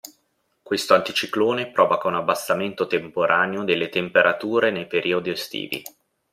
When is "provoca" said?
1.69-2.07